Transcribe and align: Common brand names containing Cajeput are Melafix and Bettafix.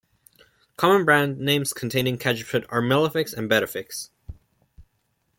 Common 0.77 1.05
brand 1.05 1.37
names 1.39 1.73
containing 1.73 2.17
Cajeput 2.17 2.65
are 2.69 2.81
Melafix 2.81 3.35
and 3.35 3.47
Bettafix. 3.47 4.09